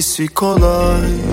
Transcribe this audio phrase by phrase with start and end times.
[0.00, 1.29] Hangisi kolay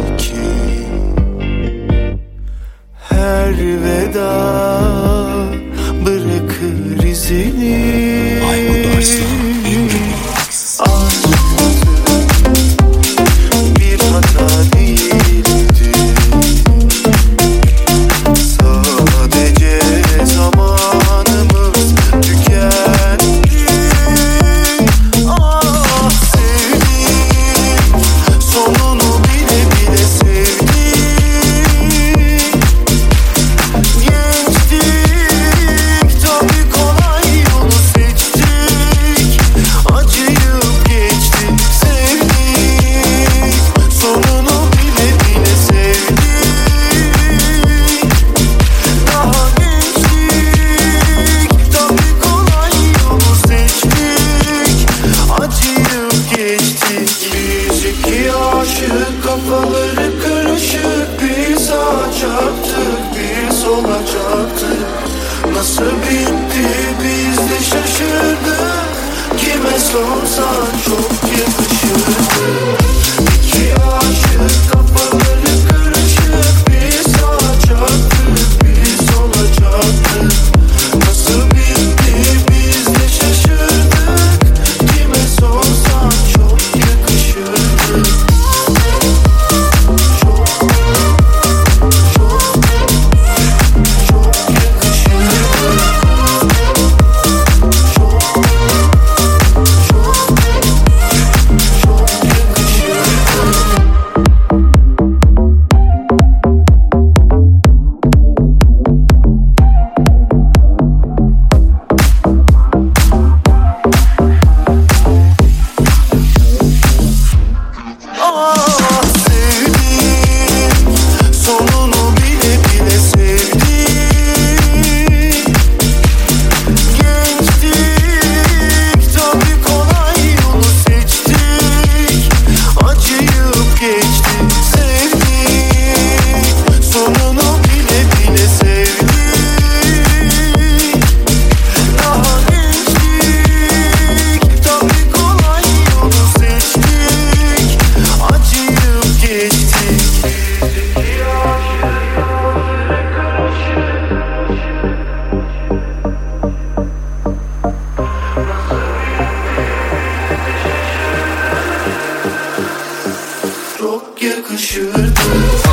[164.47, 165.66] konuşurduk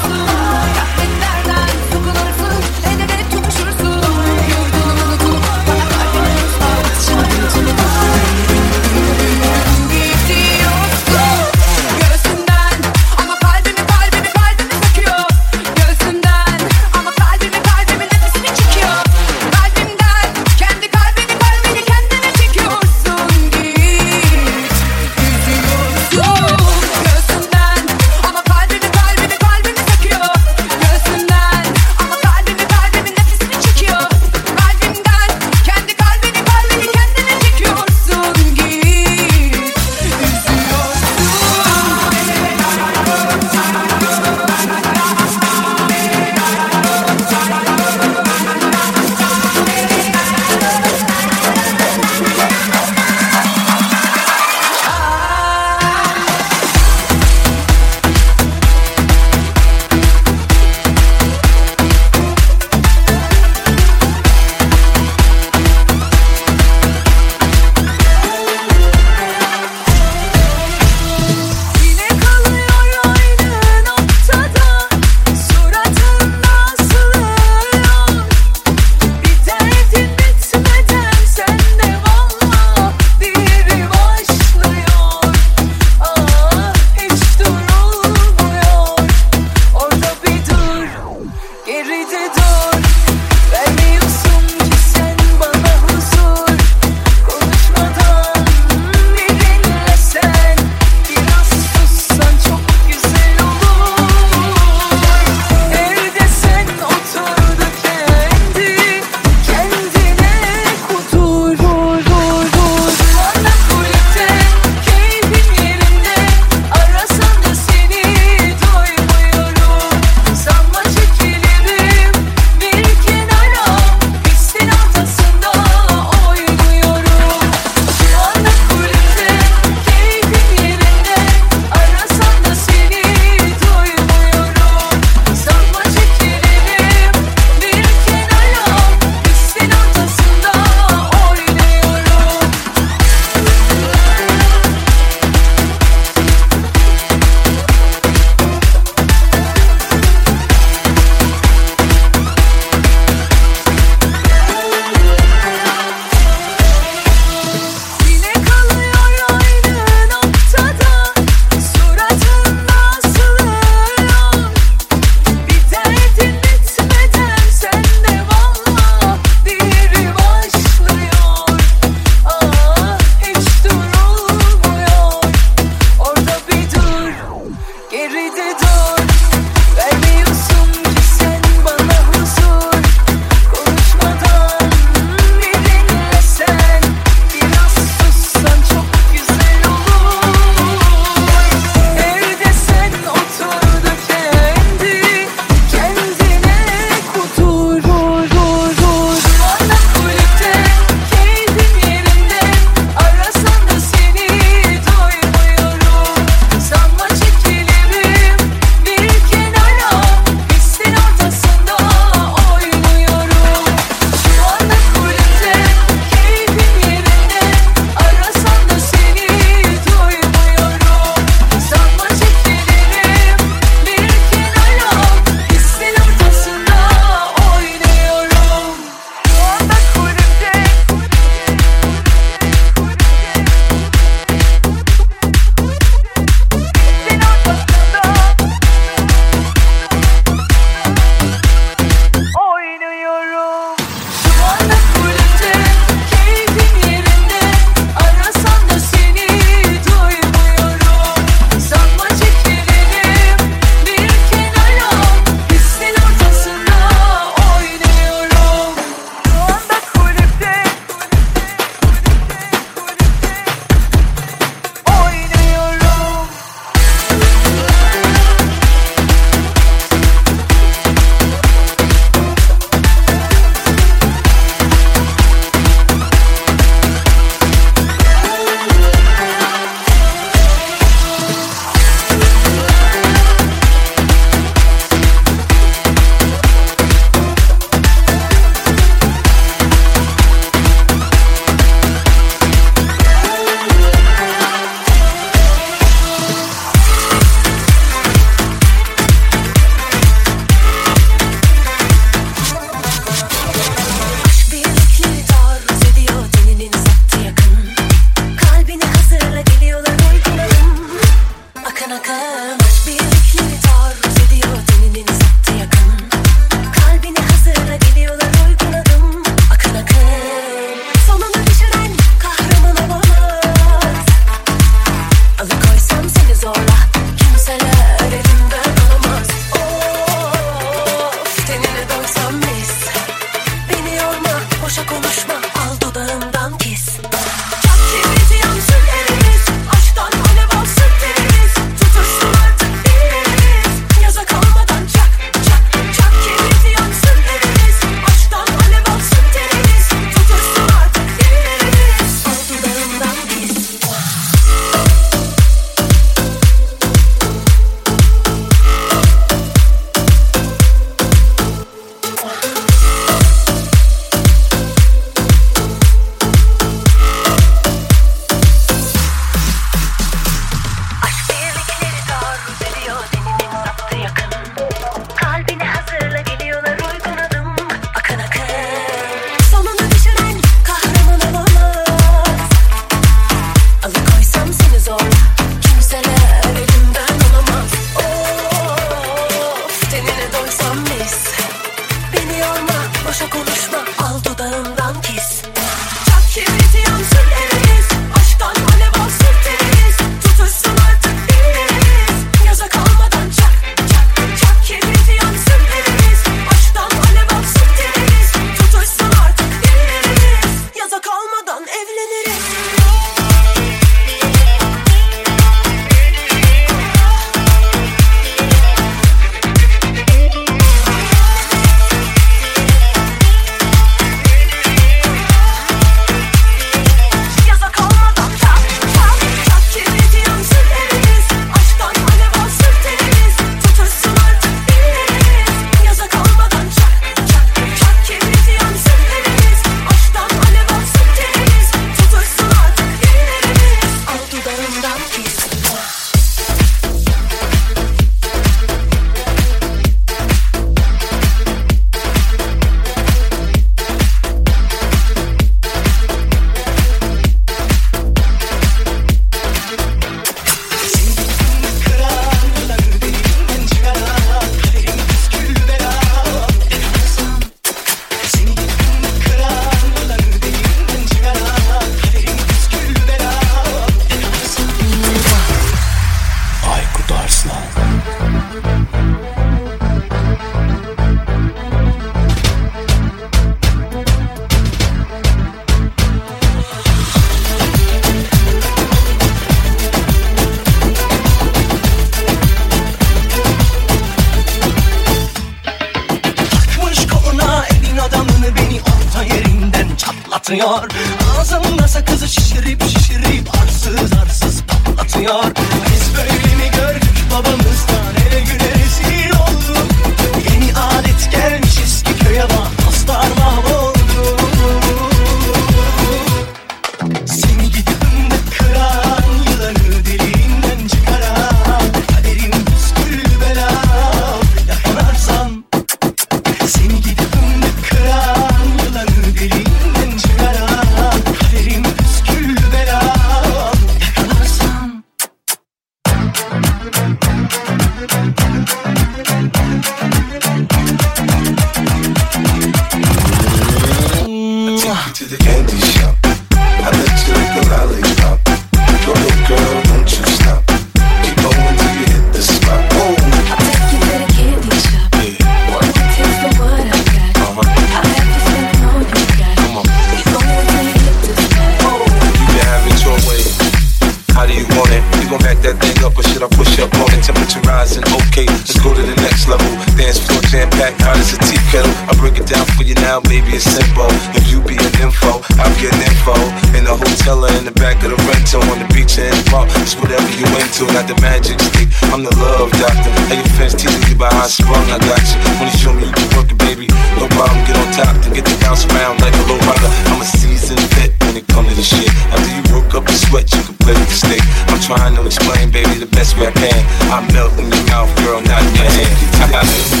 [564.50, 565.02] do you want it?
[565.22, 567.22] You gon' back that thing up or should I push up on it?
[567.22, 569.70] Temperature rising, okay, let's go to the next level.
[569.94, 571.90] Dance floor jam packed, hot as a tea kettle.
[572.10, 574.10] I break it down for you now, baby, it's simple.
[574.34, 576.34] If you be an info, I'll be an info.
[576.74, 579.36] In the hotel or in the back of the rental, on the beach or in
[579.38, 580.90] the park, it's whatever you into.
[580.90, 583.10] Got the magic stick, I'm the love doctor.
[583.30, 585.38] Hey, your fans teasing you by how I sprung, I got you.
[585.62, 588.34] When you show me you can work it, baby, no problem, get on top, then
[588.34, 589.90] get the bounce around like a low rider.
[590.10, 592.10] I'm a seasoned vet when it come to this shit.
[592.34, 594.42] After you work up the sweat, you can play with the stick.
[594.66, 596.82] I'm trying to explain, baby, the best way I can.
[597.06, 599.14] I melt in your mouth, girl, not in your hand.
[599.38, 600.00] I got it.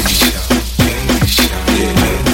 [2.26, 2.29] I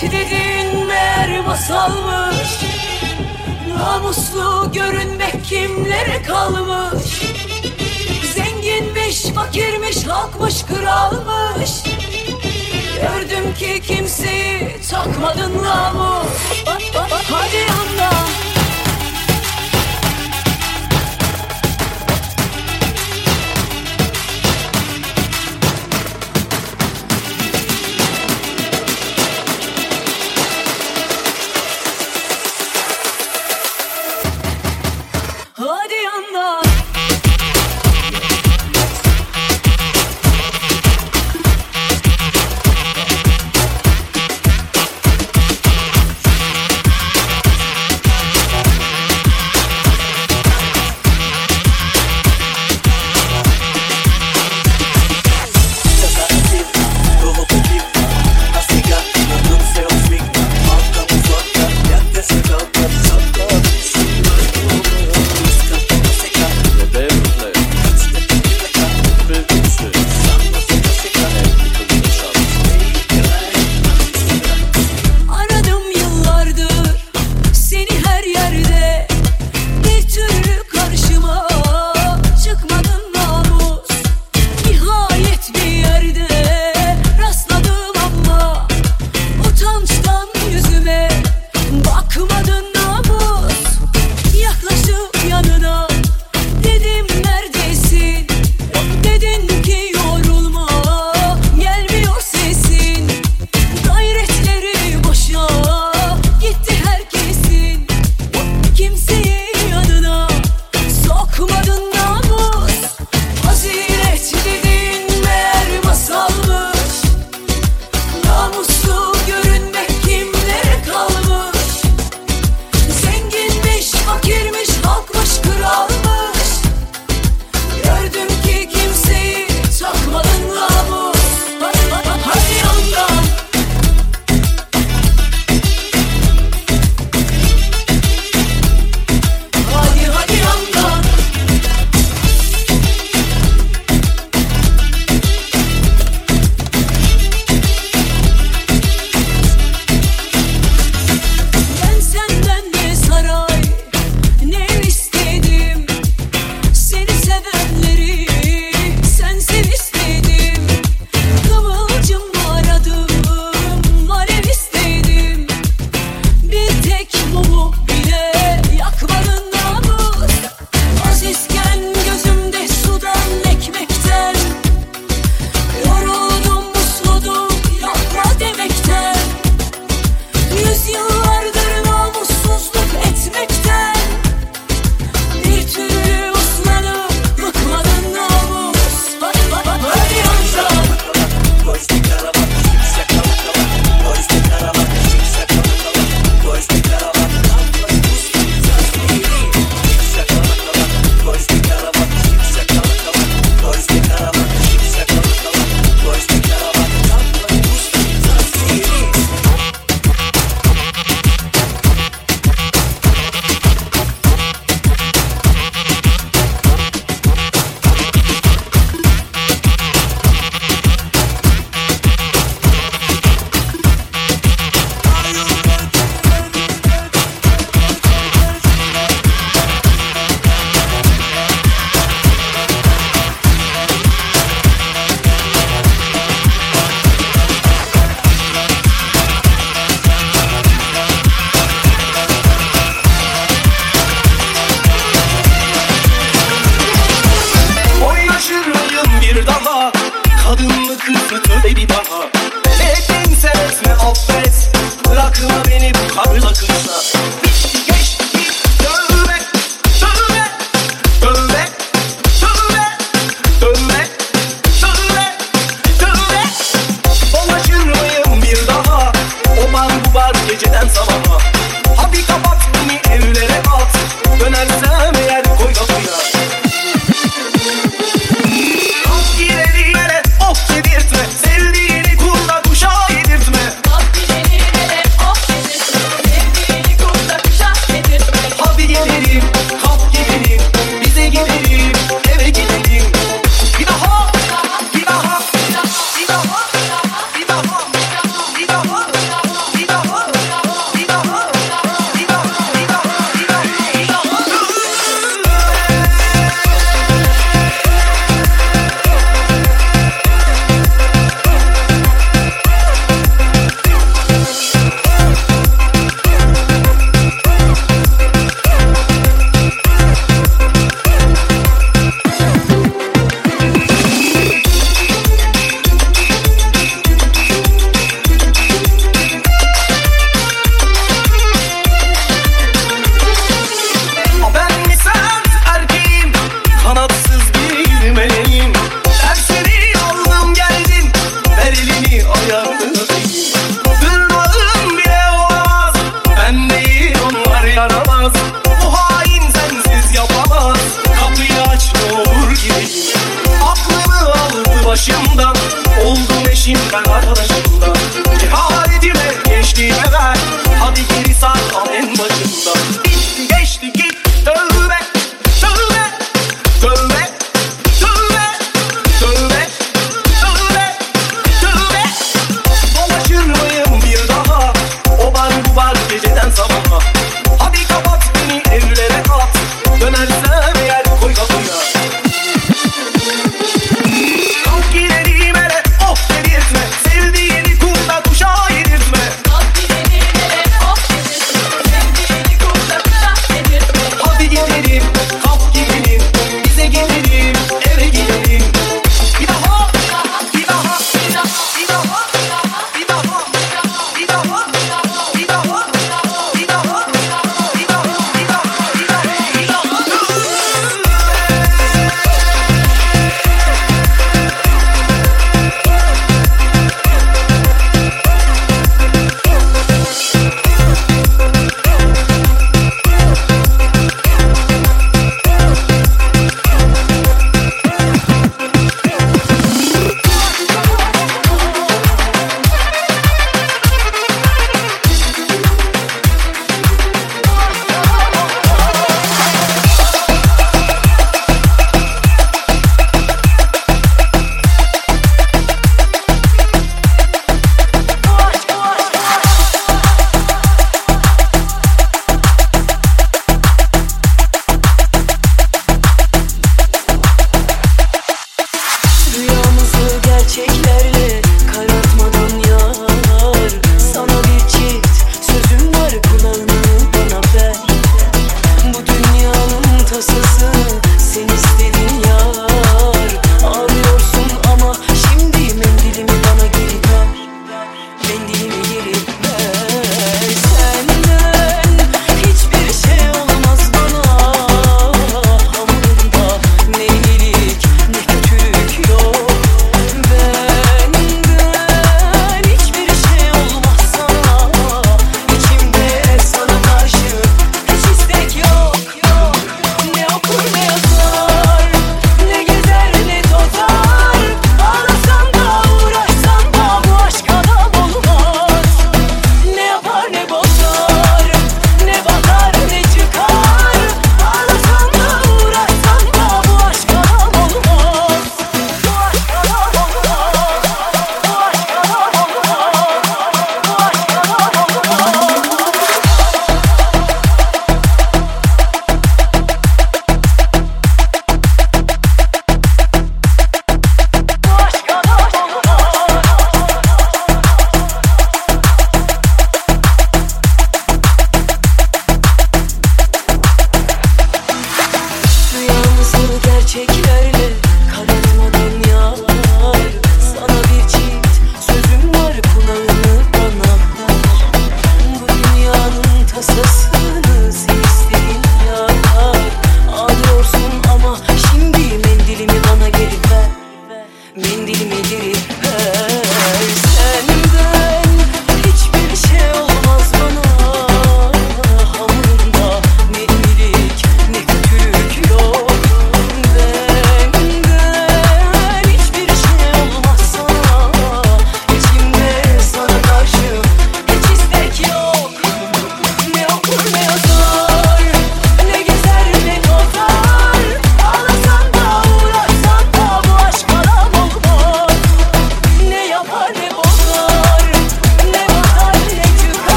[0.00, 2.60] Cennet dedin meğer masalmış.
[3.78, 7.04] Namuslu görünmek kimlere kalmış?
[8.34, 11.70] Zenginmiş, fakirmiş, halkmış, kralmış.
[13.00, 16.26] Gördüm ki kimseyi takmadın namus.
[17.30, 18.45] Hadi anla.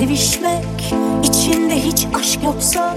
[0.00, 0.94] Sevişmek
[1.24, 2.96] içinde hiç aşk yoksa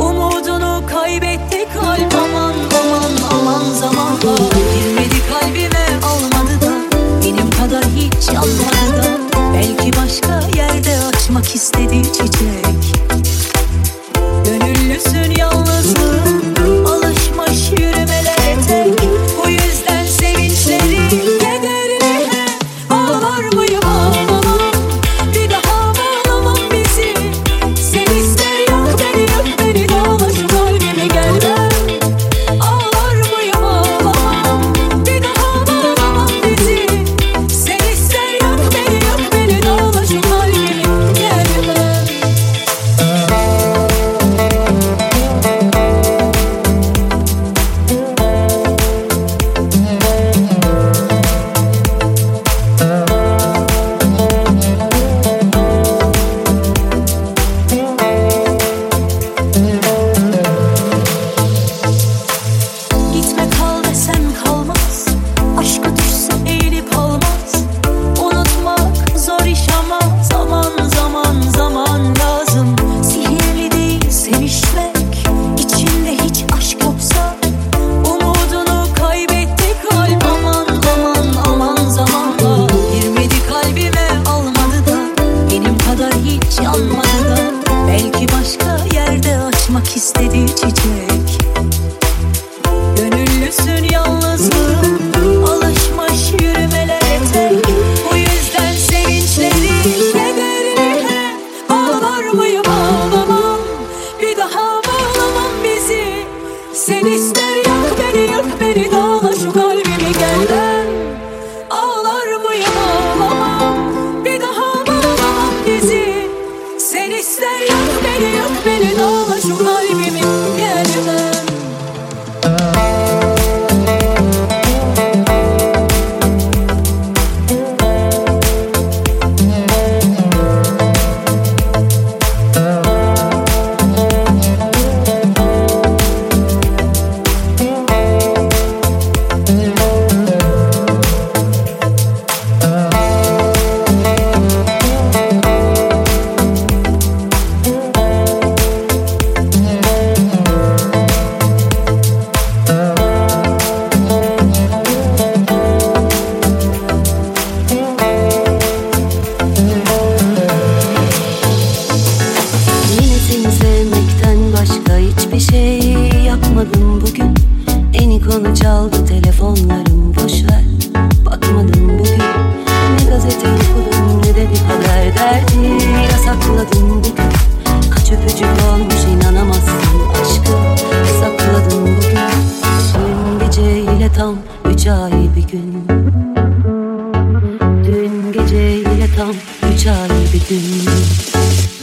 [0.00, 4.36] Umudunu kaybetti kalp aman aman aman zamanla
[4.74, 9.18] Girmedi kalbime almadı da Benim kadar hiç yanmadı da.
[9.54, 12.67] Belki başka yerde açmak istedi çiçek.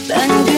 [0.08, 0.55] 半句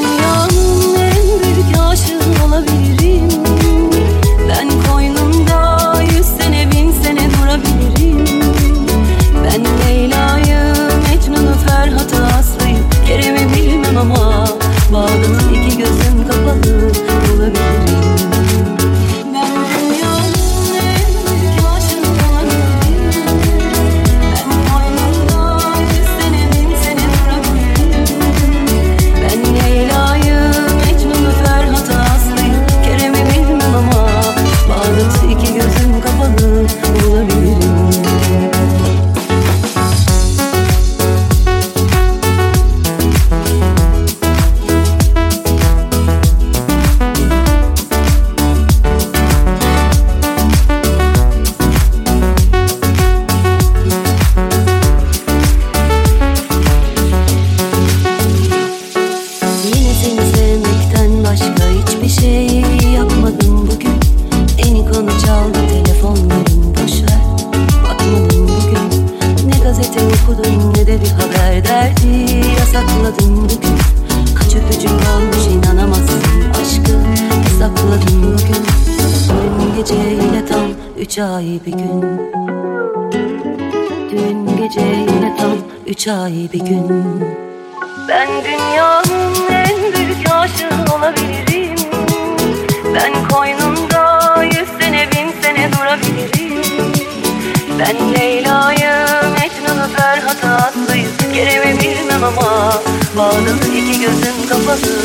[97.79, 102.73] Ben Leyla'yım Mecnun'u Ferhat Aslı'yım Kerem'i bilmem ama
[103.17, 104.97] Bağdalı iki gözün kapalı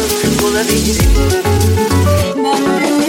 [0.42, 1.12] Bulabilirim.
[2.36, 3.03] Ben